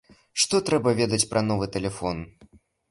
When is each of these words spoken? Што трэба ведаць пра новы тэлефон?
Што 0.43 0.61
трэба 0.69 0.95
ведаць 1.01 1.21
пра 1.35 1.47
новы 1.51 1.65
тэлефон? 1.77 2.29